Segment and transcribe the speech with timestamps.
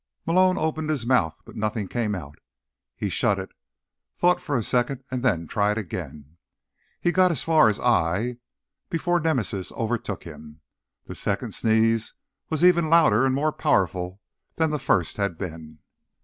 [0.25, 2.39] Malone opened his mouth, but nothing came out.
[2.95, 3.51] He shut it,
[4.15, 6.37] thought for a second and then tried again.
[6.99, 8.37] He got as far as: "I—"
[8.89, 10.61] before Nemesis overtook him.
[11.05, 12.15] The second sneeze
[12.49, 14.19] was even louder and more powerful
[14.55, 15.77] than the first had been.